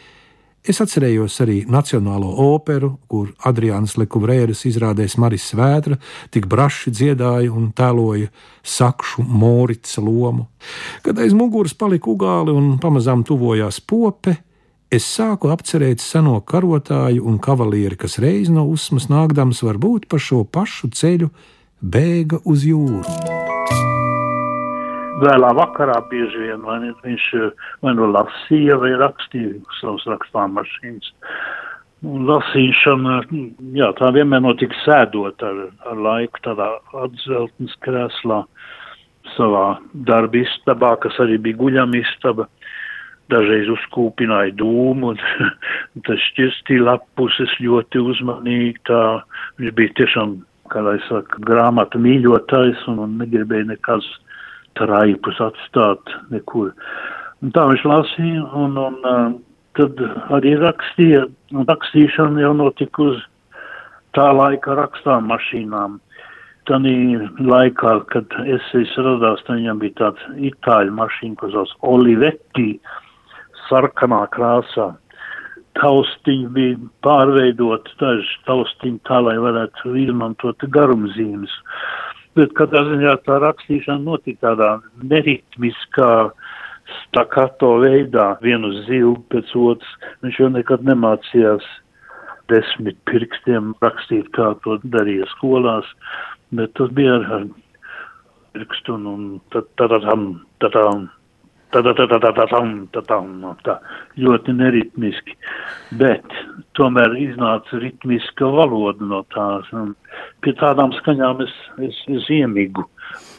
Es 0.62 0.79
atcerējos 0.79 1.41
arī 1.43 1.57
Nacionālo 1.67 2.29
operu, 2.45 2.93
kur 3.11 3.33
Adrians 3.49 3.97
Lekuvrēras 3.99 4.61
izrādēs 4.69 5.17
Maris 5.19 5.49
Svētra 5.51 5.97
tik 6.31 6.47
braši 6.47 6.93
dziedāja 6.95 7.51
un 7.51 7.73
tēloja 7.75 8.29
sakšu 8.62 9.25
Morica 9.27 10.05
lomu. 10.05 10.47
Kad 11.03 11.19
aiz 11.19 11.35
muguras 11.35 11.75
palika 11.75 12.12
ugāli 12.12 12.55
un 12.55 12.77
pamazām 12.79 13.25
tuvojās 13.27 13.81
pope, 13.83 14.37
es 14.93 15.09
sāku 15.09 15.51
apcerēt 15.51 16.05
seno 16.05 16.37
karotāju 16.47 17.25
un 17.27 17.41
kavalieri, 17.43 17.99
kas 17.99 18.21
reiz 18.23 18.53
no 18.53 18.62
usmas 18.71 19.09
nākdams 19.11 19.65
varbūt 19.67 20.07
pa 20.07 20.21
šo 20.23 20.45
pašu 20.45 20.93
ceļu 20.95 21.33
bēga 21.83 22.39
uz 22.47 22.62
jūru. 22.67 23.03
Vēlā 25.23 25.51
vakarā 25.55 25.99
bieži 26.11 26.47
vien 26.47 26.62
vai 26.67 26.79
ne, 26.83 26.93
viņš 27.05 27.27
vai 27.83 27.93
nu 27.99 28.09
lasīja 28.11 28.79
vai 28.83 28.95
rakstīja 28.99 29.59
savus 29.81 30.07
rakstāmašīnas. 30.11 31.12
Un 32.03 32.25
lasīšana, 32.27 33.19
jā, 33.79 33.93
tā 33.99 34.09
vienmēr 34.15 34.43
notika 34.43 34.75
sēdot 34.83 35.43
ar, 35.47 35.61
ar 35.87 36.01
laiku 36.07 36.43
tādā 36.43 36.73
atzeltnes 37.05 37.77
krēslā 37.87 38.41
savā 39.37 39.67
darba 40.09 40.41
istabā, 40.43 40.97
kas 41.03 41.19
arī 41.23 41.39
bija 41.39 41.61
guļama 41.61 42.01
istaba. 42.03 42.49
Dažreiz 43.31 43.71
uzkūpināja 43.71 44.57
dūmu, 44.59 45.12
un 45.15 45.21
tas 46.09 46.27
šķirstīja 46.33 46.89
lapuses 46.89 47.55
ļoti 47.62 48.03
uzmanīgi. 48.03 48.83
Tā 48.91 49.03
viņš 49.61 49.77
bija 49.79 49.95
tiešām, 50.03 50.41
kā 50.73 50.83
lai 50.85 50.99
saka, 51.09 51.41
grāmatu 51.47 52.00
mīļotājs 52.02 52.87
un, 52.93 53.02
un 53.05 53.17
negribēja 53.21 53.71
nekāds 53.73 54.09
traipus 54.79 55.41
atstāt 55.45 56.14
nekur. 56.33 56.73
Un 57.43 57.52
tā 57.55 57.67
viņš 57.69 57.85
lasīja, 57.88 58.45
un, 58.57 58.79
un 58.79 59.37
tad 59.79 60.00
arī 60.37 60.55
rakstīja, 60.61 61.26
rakstīšana 61.69 62.45
jau 62.45 62.55
notika 62.57 63.05
uz 63.11 63.21
tā 64.17 64.29
laika 64.37 64.76
rakstām 64.79 65.29
mašīnām. 65.33 66.00
Tanī 66.71 67.19
laikā, 67.43 67.95
kad 68.12 68.35
esejas 68.47 68.93
radās, 69.02 69.43
tad 69.47 69.59
viņam 69.59 69.81
bija 69.83 69.97
tāds 69.99 70.26
itāļu 70.50 70.95
mašīna, 70.95 71.38
ko 71.41 71.50
sauc 71.50 71.73
Olivetti, 71.91 72.76
sarkanā 73.67 74.21
krāsā. 74.35 74.93
Taustiņi 75.79 76.49
bija 76.52 76.79
pārveidot, 77.05 77.88
daži 78.00 78.38
taustiņi 78.49 79.00
tā, 79.09 79.23
lai 79.25 79.38
varētu 79.41 79.95
izmantot 80.02 80.64
garumzīmes. 80.75 81.55
Bet 82.37 82.52
katrā 82.57 82.83
ziņā 82.88 83.14
tā 83.26 83.38
rakstīšana 83.43 84.05
notika 84.05 84.50
tādā 84.50 84.71
neritmiskā, 85.00 86.12
stakato 87.02 87.76
veidā, 87.83 88.33
vienu 88.45 88.73
zilu 88.87 89.17
pēc 89.33 89.52
otras. 89.57 89.97
Viņš 90.25 90.41
jau 90.41 90.50
nekad 90.52 90.85
nemācījās 90.88 91.67
desmit 92.52 92.99
pirkstiem 93.09 93.73
rakstīt, 93.85 94.29
kā 94.37 94.52
to 94.64 94.79
darīja 94.85 95.29
skolās, 95.37 95.88
bet 96.52 96.75
tas 96.79 96.91
bija 96.97 97.21
ar 97.38 97.47
pirkstu 98.52 98.99
un 98.99 99.29
tad 99.55 99.69
tadam, 99.81 100.43
tadam, 100.61 101.07
tā 103.67 103.76
ļoti 104.21 104.55
neritmiski, 104.57 105.37
bet 105.99 106.37
tomēr 106.79 107.17
iznāca 107.21 107.81
ritmiska 107.83 108.49
valoda 108.52 109.05
no 109.09 109.23
tās, 109.35 109.69
un 109.73 109.95
pie 110.45 110.55
tādām 110.61 110.93
skaņām 111.00 111.43
es, 111.45 111.55
es, 111.88 112.00
es 112.12 112.29
iemigu 112.33 112.85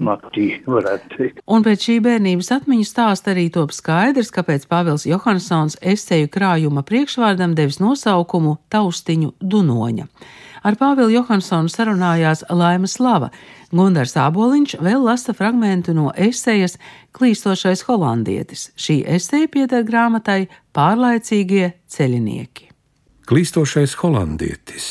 naktī, 0.04 0.48
varētu 0.70 1.18
teikt. 1.18 1.42
Un 1.48 1.66
pēc 1.66 1.88
šī 1.88 1.98
bērnības 2.06 2.52
atmiņu 2.58 2.88
stāsta 2.88 3.34
arī 3.34 3.50
top 3.54 3.74
skaidrs, 3.75 4.34
kāpēc 4.34 4.68
Pāvils 4.70 5.08
Johansons 5.10 5.80
esēju 5.82 6.32
krājuma 6.34 6.86
priekšvārdam 6.88 7.56
devis 7.58 7.82
nosaukumu 7.84 8.58
Taustiņu 8.74 9.36
Dunoņa. 9.42 10.10
Ar 10.63 10.77
Pāvilu 10.79 11.12
Johansonu 11.12 11.67
sarunājās 11.67 12.46
Laima 12.48 12.88
Slava. 12.88 13.27
Gundars 13.75 14.13
Āboliņš 14.15 14.77
vēl 14.79 15.01
lasa 15.03 15.34
fragmentu 15.36 15.91
no 15.98 16.13
esejas 16.15 16.77
Klīstošais 17.12 17.84
holandietis. 17.89 18.70
Šī 18.79 19.01
eseja 19.03 19.50
pieder 19.51 19.84
grāmatai 19.84 20.46
Pārlaicīgie 20.72 21.74
ceļinieki. 21.91 22.70
Klīstošais 23.27 23.98
holandietis. 24.00 24.88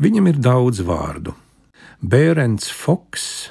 Viņam 0.00 0.32
ir 0.32 0.40
daudz 0.40 0.80
vārdu 0.88 1.36
Bērens 2.00 2.72
Foks, 2.72 3.50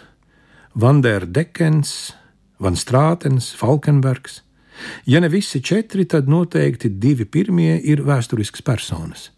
Vandēra 0.73 1.29
Dekens, 1.29 2.15
Van 2.57 2.73
Strātens, 2.73 3.51
Falkenbergs. 3.57 4.41
Ja 5.05 5.21
ne 5.21 5.29
visi 5.29 5.61
četri, 5.61 6.05
tad 6.09 6.25
noteikti 6.29 6.89
divi 6.97 7.29
pirmie 7.29 7.77
ir 7.77 8.01
vēsturiskas 8.05 8.65
personas. 8.65 9.29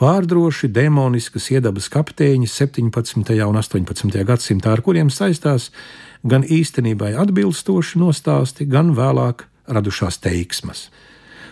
Pārdroši 0.00 0.68
demoniskas 0.72 1.50
iedabas 1.54 1.88
kapteiņi 1.92 2.48
17. 2.50 3.34
un 3.48 3.58
18. 3.60 4.24
gadsimtā, 4.26 4.72
ar 4.74 4.82
kuriem 4.84 5.10
saistās 5.10 5.70
gan 6.24 6.44
īstenībai 6.44 7.14
atbilstoši 7.20 8.00
nostāsti, 8.00 8.68
gan 8.68 8.94
vēlāk 8.96 9.46
radušās 9.68 10.20
teiksmas. 10.24 10.88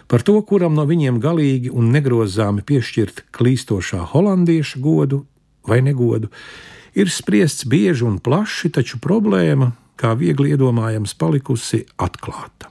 Par 0.09 0.25
to, 0.27 0.35
kuram 0.45 0.75
no 0.77 0.85
viņiem 0.89 1.21
galīgi 1.23 1.71
un 1.73 1.93
negrozāmi 1.95 2.65
piešķirt 2.69 3.25
klīstošā 3.33 4.03
holandieša 4.13 4.83
godu 4.83 5.23
vai 5.69 5.81
negodu, 5.85 6.29
ir 6.99 7.09
spriests 7.09 7.65
bieži 7.65 8.05
un 8.05 8.19
plaši, 8.19 8.73
taču 8.77 9.01
problēma, 9.01 9.73
kā 9.97 10.13
viegli 10.19 10.53
iedomājams, 10.53 11.15
palikusi 11.17 11.85
atklāta. 11.97 12.69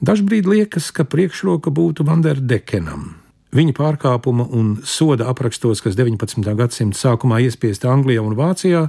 Dažbrīd 0.00 0.48
liekas, 0.48 0.88
ka 0.96 1.04
priekšroka 1.04 1.70
būtu 1.70 2.06
Vanderdekenam. 2.08 3.19
Viņa 3.50 3.72
pārkāpuma 3.74 4.44
un 4.54 4.76
soda 4.86 5.26
aprakstos, 5.30 5.80
kas 5.82 5.96
19. 5.98 6.44
gadsimta 6.54 6.98
sākumā 6.98 7.40
iespiesta 7.42 7.90
Anglijā 7.90 8.22
un 8.22 8.36
Vācijā, 8.38 8.84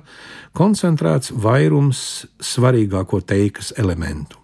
koncentrēts 0.53 1.33
vairums 1.33 2.27
svarīgāko 2.45 3.23
teikas 3.25 3.73
elementu. 3.81 4.37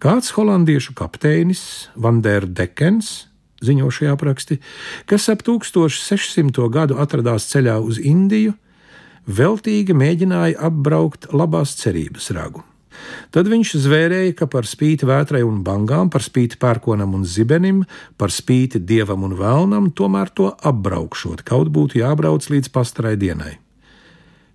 Kāds 0.00 0.30
holandiešu 0.36 0.94
kapteinis 0.96 1.90
Vanderdekens 1.98 3.26
ziņo 3.60 3.90
šie 3.92 4.08
apraksti, 4.14 4.60
kas 5.10 5.28
ap 5.32 5.42
1600. 5.44 6.70
gadu 6.72 6.96
atradās 7.02 7.50
ceļā 7.50 7.76
uz 7.84 7.98
Indiju, 7.98 8.54
veltīgi 9.26 9.96
mēģināja 9.96 10.62
apbraukt 10.70 11.32
labās 11.34 11.74
cerības 11.82 12.30
ragu. 12.38 12.64
Tad 13.30 13.48
viņš 13.50 13.74
zvērēja, 13.84 14.34
ka 14.38 14.48
par 14.50 14.66
spīti 14.68 15.06
vētrai 15.08 15.42
un 15.46 15.62
bangām, 15.66 16.10
par 16.10 16.24
spīti 16.24 16.58
pērkonam 16.60 17.14
un 17.18 17.24
zibenim, 17.24 17.84
par 18.18 18.34
spīti 18.34 18.82
dievam 18.82 19.24
un 19.28 19.36
vēlnam, 19.38 19.90
tomēr 19.96 20.32
to 20.34 20.50
apbraukšot, 20.50 21.44
kaut 21.46 21.70
būtu 21.74 22.00
jābrauc 22.02 22.46
līdz 22.50 22.72
pastarai 22.74 23.16
dienai. 23.20 23.58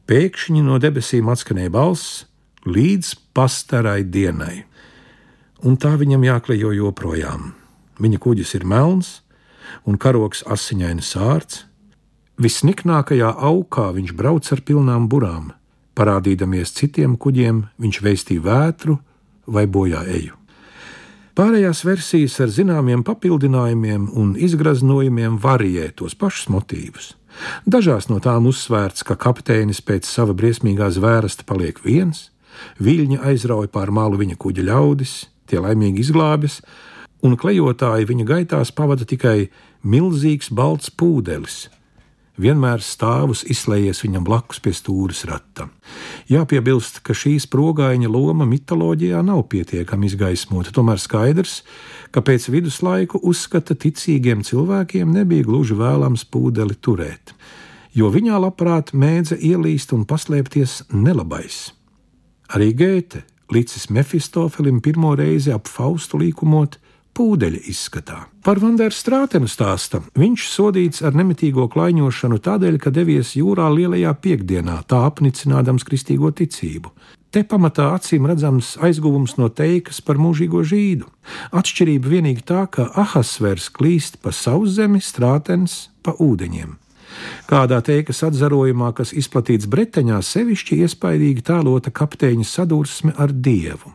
Pēkšņi 0.06 0.64
no 0.66 0.80
debesīm 0.82 1.32
atskanēja 1.34 1.74
balss 1.74 2.26
līdz 2.68 3.14
pastarai 3.34 4.04
dienai, 4.04 4.66
un 5.66 5.80
tā 5.82 5.96
viņam 5.98 6.26
jāklejo 6.28 6.74
joprojām. 6.76 7.54
Viņa 8.02 8.20
kuģis 8.22 8.58
ir 8.60 8.68
melns, 8.68 9.22
un 9.88 9.98
karoks 9.98 10.44
asiņaini 10.52 11.02
sārts, 11.02 11.64
Visniknākajā 12.36 13.30
augā 13.48 13.94
viņš 13.96 14.12
brauc 14.12 14.48
ar 14.52 14.60
pilnām 14.68 15.06
burām, 15.08 15.54
parādīdamies 15.96 16.74
citiem 16.76 17.16
kuģiem, 17.18 17.66
viņš 17.82 18.02
veistīja 18.04 18.44
vētru 18.46 18.98
vai 19.48 19.66
bojā 19.68 20.04
eju. 20.12 20.36
Pārējās 21.36 21.82
versijas 21.84 22.38
ar 22.40 22.52
zināmiem 22.52 23.02
papildinājumiem 23.04 24.08
un 24.16 24.36
izgraznojumiem 24.40 25.36
varijē 25.44 25.90
tos 26.00 26.16
pašus 26.16 26.48
motīvus. 26.54 27.10
Dažās 27.68 28.08
no 28.08 28.22
tām 28.24 28.48
uzsvērts, 28.48 29.04
ka 29.04 29.18
kapteinis 29.20 29.82
pēc 29.84 30.08
sava 30.08 30.32
briesmīgā 30.38 30.88
zvērsta 30.96 31.44
paliek 31.44 31.82
viens, 31.84 32.30
viļņi 32.80 33.20
aizrauja 33.20 33.68
pār 33.68 33.92
malu 33.92 34.22
viņa 34.22 34.40
kuģa 34.40 34.64
ļaudis, 34.70 35.16
tie 35.52 35.60
laimīgi 35.60 36.06
izglābjas, 36.06 36.62
un 37.20 37.36
klejotāji 37.36 38.08
viņa 38.08 38.28
gaitās 38.32 38.72
pavada 38.72 39.04
tikai 39.04 39.50
milzīgs 39.84 40.54
balts 40.56 40.88
pūdelis, 40.88 41.66
vienmēr 42.42 42.84
stāvus 42.84 43.44
izslēdzies 43.48 44.04
viņam 44.04 44.26
blakus 44.28 44.60
pie 44.64 44.74
stūres 44.76 45.24
rata. 45.30 45.68
Jāpiebilst, 46.32 47.02
ka 47.06 47.16
šī 47.16 47.36
sprogaiņa 47.44 48.10
loma 48.12 48.48
mitoloģijā 48.50 49.22
nav 49.26 49.46
pietiekami 49.52 50.10
izgaismota, 50.10 50.74
tomēr 50.76 51.02
skaidrs, 51.02 51.62
ka 52.12 52.24
pēc 52.26 52.50
viduslaiku 52.54 53.22
uzskata 53.24 53.78
ticīgiem 53.78 54.44
cilvēkiem 54.46 55.14
nebija 55.16 55.48
gluži 55.48 55.78
vēlams 55.80 56.26
pūdeli 56.32 56.78
turēt, 56.80 57.36
jo 57.96 58.12
viņā 58.12 58.40
labprāt 58.44 58.94
mēdza 58.94 59.40
ielīst 59.40 59.96
un 59.96 60.06
paslēpties 60.10 60.84
nelabais. 60.94 61.70
Arī 62.54 62.74
Gēte, 62.78 63.24
līdzis 63.52 63.90
Mefistofelim 63.90 64.82
pirmo 64.86 65.16
reizi 65.18 65.54
ap 65.54 65.70
Faustu 65.72 66.20
līkumot, 66.22 66.78
pūdeļa 67.16 67.62
izskatā. 67.72 68.26
Par 68.46 68.60
Vanderu 68.62 68.94
Strātenu 68.94 69.50
stāsta, 69.50 70.02
viņš 70.20 70.48
sodīts 70.52 71.04
ar 71.06 71.16
nemitīgo 71.18 71.68
klaiņošanu 71.72 72.40
tādēļ, 72.46 72.80
ka 72.84 72.94
devies 72.94 73.36
jūrā 73.40 73.70
lielajā 73.74 74.14
piekdienā, 74.22 74.82
tā 74.90 75.06
apnicinādams 75.08 75.88
kristīgo 75.88 76.32
ticību. 76.36 76.92
Te 77.36 77.44
pamatā 77.44 77.90
acīm 77.98 78.30
redzams 78.30 78.76
aizguvums 78.86 79.34
no 79.36 79.50
teikas 79.52 80.00
par 80.06 80.20
mūžīgo 80.22 80.62
žīdu. 80.64 81.10
Atšķirība 81.52 82.14
vienīgi 82.14 82.46
tā, 82.48 82.62
ka 82.72 82.88
Ahasvers 82.96 83.68
klīst 83.76 84.22
pa 84.24 84.32
sauszemi, 84.32 85.02
strātens 85.04 85.90
pa 86.06 86.16
ūdeņiem. 86.16 86.78
Kādā 87.50 87.82
teikas 87.86 88.24
atzarojumā, 88.28 88.94
kas 88.96 89.12
izplatīts 89.16 89.68
Bretaņā, 89.72 90.22
sevišķi 90.24 90.80
iespaidīgi 90.86 91.44
tēlota 91.52 91.92
kapteiņa 91.96 92.48
sadursme 92.48 93.16
ar 93.20 93.36
dievu. 93.36 93.92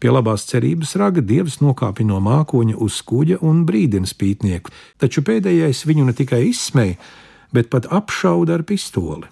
Pie 0.00 0.10
labās 0.12 0.46
cerības 0.50 0.96
raga 1.00 1.22
dievs 1.24 1.60
nokāpja 1.62 2.06
no 2.08 2.20
mākoņa 2.24 2.76
uz 2.82 2.98
kuģa 3.06 3.40
un 3.46 3.64
brīdina 3.68 4.08
spītnieku, 4.08 4.72
taču 5.00 5.24
pēdējais 5.26 5.84
viņu 5.88 6.08
ne 6.08 6.16
tikai 6.16 6.42
izsmēja, 6.50 6.98
bet 7.54 7.70
pat 7.72 7.88
apšauda 7.92 8.58
ar 8.58 8.66
pistoli. 8.68 9.30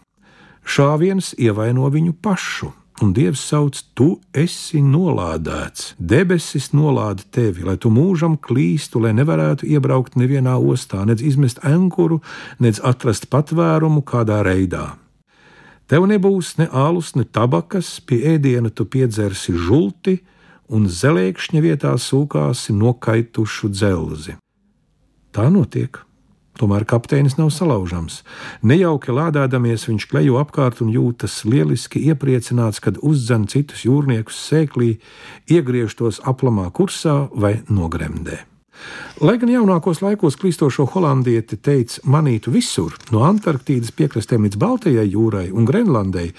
Šāviens 0.65 1.35
ievaino 1.37 1.91
viņu 1.93 2.15
pašu, 2.25 2.71
un 3.03 3.13
Dievs 3.13 3.43
sauc, 3.51 3.77
tu 3.95 4.15
esi 4.33 4.81
nolādēts. 4.81 5.93
Debesis 5.99 6.71
nolāda 6.73 7.27
tevi, 7.35 7.65
lai 7.67 7.77
tu 7.77 7.91
mūžam 7.93 8.39
klīstu, 8.41 9.03
lai 9.05 9.13
nevarētu 9.17 9.69
iebraukt 9.69 10.17
nevienā 10.17 10.57
ostā, 10.57 11.05
nedz 11.05 11.23
izmest 11.23 11.61
ankuru, 11.67 12.23
nedz 12.63 12.81
atrast 12.81 13.29
patvērumu 13.33 14.05
kādā 14.07 14.41
reidā. 14.47 14.95
Tev 15.91 16.07
nebūs 16.09 16.55
ne 16.57 16.71
ālus, 16.73 17.13
ne 17.13 17.27
tabakas, 17.29 17.99
pie 18.01 18.23
ēdiena 18.35 18.71
tu 18.73 18.87
piedzersi 18.89 19.53
žulti, 19.53 20.23
un 20.69 20.89
zelēkšņa 20.89 21.63
vietā 21.65 21.93
sūkāsi 22.01 22.75
nokaitušu 22.77 23.71
dzelzi. 23.75 24.39
Tā 25.35 25.49
notiek. 25.51 26.01
Tomēr 26.55 26.85
kapteinis 26.87 27.35
nav 27.35 27.51
salaužams. 27.51 28.21
Nejauki 28.63 29.11
lādēdamies, 29.11 29.89
viņš 29.91 30.07
klejo 30.13 30.39
apkārt 30.39 30.85
un 30.85 30.93
jūtas 30.95 31.41
lieliski 31.43 32.05
iepriecināts, 32.13 32.79
kad 32.79 33.03
uzdzen 33.03 33.49
citus 33.51 33.83
jūrniekus 33.89 34.39
sēklī, 34.39 34.95
iegriež 35.51 35.99
tos 35.99 36.23
aplamā 36.23 36.71
kursā 36.71 37.25
vai 37.35 37.57
nogremdē. 37.67 38.54
Lai 39.25 39.37
gan 39.39 39.51
jaunākos 39.53 40.03
laikos 40.03 40.37
klīstošo 40.41 40.89
holandieti 40.95 41.57
teica 41.57 42.03
manītu 42.11 42.53
visur, 42.55 42.97
no 43.15 43.23
Antarktīdas 43.29 43.95
piekrastēm 43.95 44.49
līdz 44.49 44.61
Baltijai 44.61 45.07
jūrai 45.07 45.49
un 45.55 45.69
Grenlandei, 45.69 46.33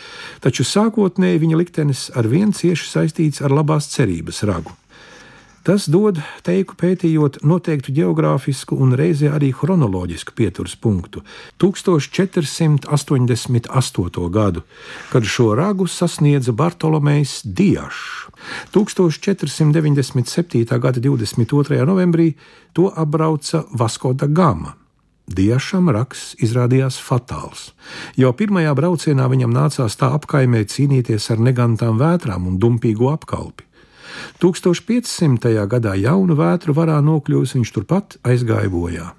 taču 0.43 0.67
sākotnēji 0.67 1.43
viņa 1.45 1.61
liktenis 1.61 2.07
ar 2.15 2.27
vien 2.31 2.51
cieši 2.53 2.91
saistīts 2.91 3.45
ar 3.45 3.55
labās 3.55 3.89
cerības 3.95 4.43
ragu. 4.49 4.75
Tas 5.65 5.87
dod, 5.89 6.19
teiku 6.45 6.75
pētījot, 6.77 7.41
noteiktu 7.41 7.89
geogrāfisku 7.95 8.75
un 8.77 8.93
reizē 8.93 9.31
arī 9.33 9.49
chronoloģisku 9.49 10.37
pieturas 10.37 10.77
punktu- 10.77 11.25
1488. 11.57 14.29
gadu, 14.29 14.61
kad 15.09 15.23
šo 15.23 15.55
ragu 15.57 15.87
sasniedza 15.87 16.51
Bartolomejs 16.51 17.41
Diašs. 17.43 18.25
1497. 18.71 20.79
gada 20.79 20.99
22. 20.99 21.85
novembrī 21.85 22.33
to 22.73 22.91
apbrauca 22.95 23.63
Vasko 23.73 24.13
da 24.13 24.27
Gama. 24.27 24.73
Diešam 25.27 25.89
raksts 25.89 26.35
izrādījās 26.35 27.01
fatāls. 27.01 27.71
Jau 28.15 28.33
pirmajā 28.33 28.75
braucienā 28.75 29.29
viņam 29.29 29.53
nācās 29.53 29.95
tā 29.97 30.13
apkaimē 30.13 30.65
cīnīties 30.65 31.31
ar 31.31 31.37
negantām 31.37 31.97
vētrām 31.97 32.47
un 32.47 32.59
dumpīgu 32.59 33.13
apkalpi. 33.13 33.63
1500. 34.43 35.51
gadā 35.71 35.95
jaunu 35.99 36.37
vētru 36.37 36.75
varā 36.77 36.97
nokļuvis 37.03 37.55
viņš 37.57 37.73
turpat 37.75 38.17
aizgāja 38.23 38.71
bojā. 38.71 39.11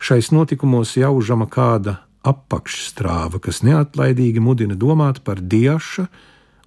Šais 0.00 0.30
notikumos 0.32 0.96
jaužama 0.96 1.46
kāda 1.50 1.98
apakšstrāva, 2.24 3.40
kas 3.40 3.62
neatlaidīgi 3.64 4.40
mudina 4.40 4.76
domāt 4.76 5.20
par 5.24 5.40
Dieša 5.40 6.06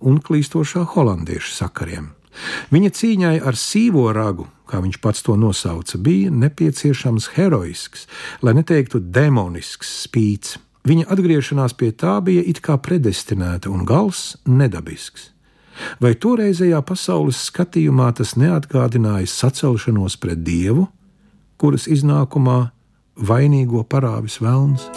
un 0.06 0.20
klīstošā 0.22 0.86
holandiešu 0.94 1.56
sakariem. 1.56 2.12
Viņa 2.74 2.90
cīņai 2.98 3.36
ar 3.46 3.58
sīvo 3.58 4.08
ragu, 4.14 4.48
kā 4.70 4.82
viņš 4.82 5.00
pats 5.02 5.26
to 5.26 5.36
nosauca, 5.38 6.00
bija 6.02 6.32
nepieciešams 6.34 7.34
heroisks, 7.36 8.08
lai 8.42 8.56
neteiktu 8.58 9.02
demonisks 9.14 9.92
spīts. 10.08 10.58
Viņa 10.84 11.08
atgriešanās 11.14 11.78
pie 11.80 11.94
tā 11.96 12.18
bija 12.26 12.44
it 12.44 12.60
kā 12.64 12.76
predestinēta 12.82 13.72
un 13.72 13.86
gals 13.88 14.34
nedabisks. 14.50 15.33
Vai 16.04 16.14
toreizējā 16.16 16.82
pasaules 16.86 17.42
skatījumā 17.50 18.12
tas 18.18 18.36
neatgādināja 18.40 19.30
sacelšanos 19.30 20.18
pret 20.22 20.44
dievu, 20.46 20.88
kuras 21.58 21.88
iznākumā 21.92 22.60
vainīgo 23.16 23.86
parāvis 23.88 24.40
vēlns? 24.44 24.90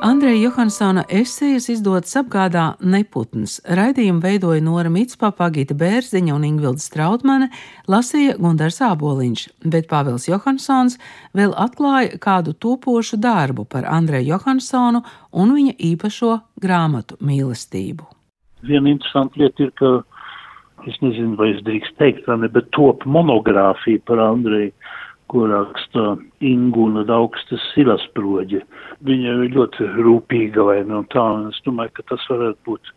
Andreja 0.00 0.38
Johansona 0.44 1.02
esejas 1.10 1.66
izdotas 1.72 2.14
apgādā 2.20 2.76
Neputns. 2.80 3.56
Raidījumu 3.66 4.22
veidoja 4.22 4.62
Nora 4.62 4.92
Mitspapa, 4.94 5.48
Gita 5.50 5.74
Bērziņa 5.74 6.36
un 6.36 6.44
Ingvilda 6.46 6.80
Strautmane, 6.80 7.48
lasīja 7.90 8.36
Gundars 8.38 8.78
Āboliņš, 8.86 9.42
bet 9.66 9.88
Pāvils 9.90 10.28
Johansons 10.30 11.00
vēl 11.34 11.50
atklāja 11.58 12.14
kādu 12.22 12.54
topošu 12.54 13.18
darbu 13.18 13.66
par 13.66 13.88
Andreju 13.90 14.36
Johansonu 14.36 15.02
un 15.32 15.56
viņa 15.58 15.74
īpašo 15.90 16.36
grāmatu 16.62 17.18
mīlestību. 17.18 18.17
Viena 18.66 18.90
interesanta 18.90 19.38
lieta 19.38 19.66
ir, 19.66 19.74
ka 19.78 19.92
es 20.88 20.96
nezinu, 21.02 21.36
vai 21.38 21.52
es 21.54 21.62
drīkst 21.66 21.98
teikt, 22.00 22.26
ne, 22.30 22.48
bet 22.50 22.70
top 22.76 23.04
monogrāfija 23.06 24.02
par 24.08 24.22
Andreju 24.22 24.72
ko 25.28 25.44
raksta 25.50 26.16
Ingūna 26.44 27.04
Daugstas 27.08 27.62
silasproģe. 27.74 28.62
Viņa 29.04 29.34
ir 29.34 29.52
ļoti 29.56 29.88
rūpīga 30.00 30.64
vai 30.70 30.78
no 30.88 31.04
tā, 31.12 31.24
un 31.36 31.50
es 31.52 31.60
domāju, 31.66 31.94
ka 31.98 32.06
tas 32.14 32.24
varētu 32.32 32.58
būt 32.68 32.92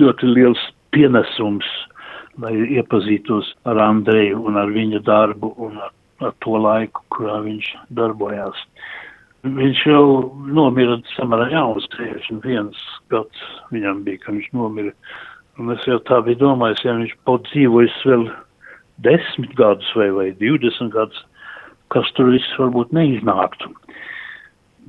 ļoti 0.00 0.32
liels 0.32 0.62
pienesums, 0.96 1.68
lai 2.40 2.54
iepazītos 2.78 3.52
ar 3.68 3.80
Andreju 3.84 4.40
un 4.48 4.56
ar 4.60 4.72
viņa 4.72 5.02
darbu 5.06 5.52
un 5.66 5.76
ar, 5.84 5.92
ar 6.24 6.34
to 6.44 6.56
laiku, 6.56 7.04
kurā 7.14 7.40
viņš 7.44 7.70
darbojās. 8.00 8.64
Viņš 9.46 9.80
jau 9.86 10.04
nomira 10.50 10.96
samērā 11.14 11.50
jauns, 11.52 11.86
61 11.94 12.72
gads 13.12 13.42
viņam 13.70 14.02
bija, 14.06 14.18
kad 14.24 14.34
viņš 14.34 14.48
nomira. 14.56 14.94
Un 15.58 15.70
es 15.74 15.84
jau 15.86 15.98
tā 16.06 16.18
biju 16.26 16.40
domājis, 16.40 16.82
ja 16.86 16.96
viņš 16.98 17.14
būtu 17.26 17.52
dzīvojis 17.52 17.98
vēl 18.06 18.24
desmit 19.06 19.54
gadus 19.58 19.90
vai, 19.94 20.08
vai 20.14 20.26
20 20.42 20.90
gadus, 20.94 21.22
kas 21.94 22.10
tur 22.16 22.32
viss 22.34 22.58
varbūt 22.58 22.90
neiznāktu. 22.94 23.70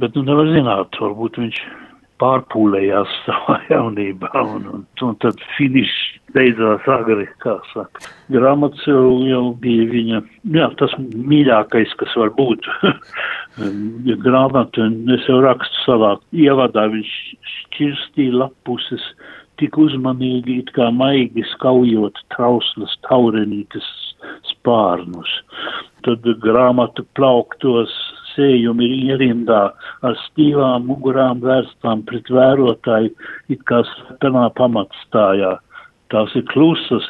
Bet 0.01 0.17
nu 0.17 0.25
nevar 0.25 0.49
zināt, 0.49 0.97
varbūt 0.97 1.37
viņš 1.41 1.61
pārpūlējās 2.21 3.13
savā 3.25 3.57
jaunībā 3.73 4.31
un, 4.41 4.67
un, 4.73 4.85
un 5.05 5.17
tad 5.23 5.39
finišs 5.55 5.97
beidzās 6.35 6.85
agri, 6.93 7.25
kā 7.43 7.55
saka. 7.71 8.03
Grāmatas 8.33 8.85
jau, 8.87 9.15
jau 9.25 9.43
bija 9.63 9.87
viņa, 9.89 10.21
jā, 10.55 10.67
tas 10.81 10.93
mīļākais, 10.99 11.95
kas 12.01 12.13
var 12.19 12.33
būt. 12.37 12.67
Grāmata, 14.25 14.89
es 15.15 15.25
jau 15.29 15.39
rakstu 15.45 15.85
savā 15.87 16.13
ievadā, 16.35 16.85
viņš 16.93 17.15
šķirstīja 17.55 18.37
lapuses 18.43 19.03
tik 19.59 19.75
uzmanīgi, 19.81 20.61
it 20.63 20.69
kā 20.75 20.87
maigi 20.95 21.43
skaujot 21.55 22.21
trauslas 22.35 22.93
taurenītes 23.09 23.87
spārnus. 24.53 25.31
Tad 26.05 26.23
grāmatu 26.43 27.03
plauktos 27.17 27.91
sējumi 28.33 28.87
ir 28.87 28.95
ierindā 29.13 29.61
ar 30.05 30.19
stīvām 30.25 30.87
mugurām 30.89 31.41
vērstām 31.43 32.05
pret 32.09 32.29
vērotāju, 32.33 33.11
it 33.53 33.65
kā 33.69 33.83
slepenā 33.93 34.47
pamatstājā. 34.59 35.57
Tās 36.09 36.33
ir 36.37 36.45
klusas, 36.49 37.05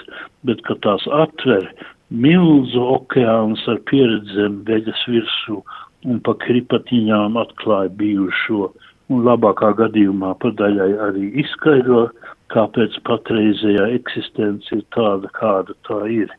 bet, 0.48 0.62
kad 0.68 0.82
tās 0.84 1.06
atver, 1.16 1.70
milzu 2.10 2.84
okeāns 2.98 3.64
ar 3.72 3.80
pieredzēm 3.90 4.64
veļas 4.68 5.06
virsū 5.08 5.62
un 6.08 6.20
pa 6.24 6.36
kripatiņām 6.44 7.38
atklāja 7.40 7.92
bijušo, 8.00 8.70
un 9.12 9.24
labākā 9.26 9.72
gadījumā 9.80 10.34
pa 10.42 10.52
daļai 10.60 10.92
arī 11.10 11.30
izskaidro, 11.44 12.08
kāpēc 12.54 12.98
patreizējā 13.08 13.88
eksistence 13.98 14.74
ir 14.76 14.84
tāda, 14.96 15.30
kāda 15.38 15.76
tā 15.88 16.02
ir. 16.14 16.34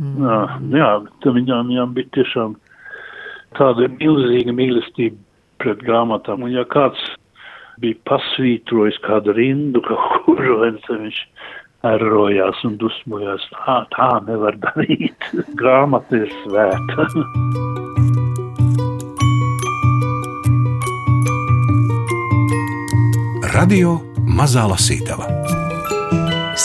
Mm. 0.00 0.24
Jā, 0.24 0.38
jā 0.76 0.90
viņām, 1.24 1.70
viņām 1.72 1.94
bija 1.96 2.12
tiešām 2.18 2.56
tāda 3.56 3.88
milzīga 3.92 4.54
mīlestība 4.56 5.18
pret 5.62 5.82
grāmatām. 5.86 6.44
Un 6.46 6.54
ja 6.54 6.64
kāds 6.68 7.02
bija 7.82 7.98
pasvītrojis 8.08 8.98
kādu 9.04 9.34
rindu, 9.36 9.82
kaut 9.84 10.24
kuru, 10.26 10.58
tad 10.86 11.02
viņš 11.04 11.20
erojās 11.86 12.62
un 12.66 12.76
dusmojās. 12.80 13.46
Tā, 13.52 13.78
tā 13.94 14.10
nevar 14.28 14.58
darīt. 14.62 15.30
Grāmata 15.60 16.24
ir 16.24 16.32
svēta. 16.44 17.08
Radio 23.56 23.96
Mazā 24.36 24.66
Lasītava 24.68 25.30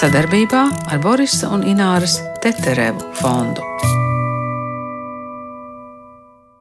sadarbībā 0.02 0.62
ar 0.90 1.02
Borisa 1.04 1.52
un 1.54 1.66
Ināras 1.68 2.18
Teterevu 2.42 3.12
fondu. 3.20 3.91